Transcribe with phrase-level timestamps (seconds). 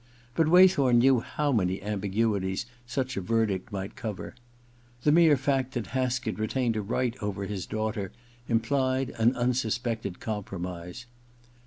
[0.33, 4.33] But Waythorn knew how many ambiguities such a verdict might cover.
[5.03, 8.11] The mere fact that Haskett retained a right over his daughter
[8.49, 11.05] implied an unsuspected compromise.